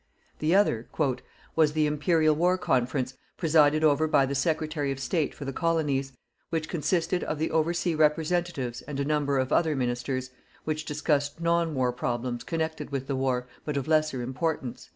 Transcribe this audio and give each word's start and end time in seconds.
The 0.39 0.55
other 0.55 0.87
"was 1.55 1.73
the 1.73 1.85
Imperial 1.85 2.35
War 2.35 2.57
Conference, 2.57 3.13
presided 3.37 3.83
over 3.83 4.07
by 4.07 4.25
the 4.25 4.33
Secretary 4.33 4.91
of 4.91 4.99
State 4.99 5.35
for 5.35 5.45
the 5.45 5.53
Colonies, 5.53 6.11
which 6.49 6.67
consisted 6.67 7.23
of 7.23 7.37
the 7.37 7.51
Oversea 7.51 7.93
Representatives 7.95 8.81
and 8.81 8.99
a 8.99 9.05
number 9.05 9.37
of 9.37 9.53
other 9.53 9.75
ministers, 9.75 10.31
which 10.63 10.85
discussed 10.85 11.39
non 11.39 11.75
war 11.75 11.91
problems 11.91 12.43
connected 12.43 12.89
with 12.89 13.05
the 13.05 13.15
war 13.15 13.47
but 13.63 13.77
of 13.77 13.87
lesser 13.87 14.23
importance." 14.23 14.89